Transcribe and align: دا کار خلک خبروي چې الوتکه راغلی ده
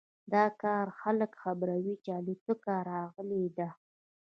دا 0.33 0.45
کار 0.61 0.85
خلک 1.01 1.31
خبروي 1.41 1.95
چې 2.03 2.09
الوتکه 2.19 2.75
راغلی 2.91 3.45
ده 3.57 3.69